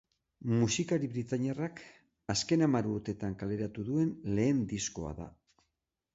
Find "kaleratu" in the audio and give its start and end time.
3.43-3.87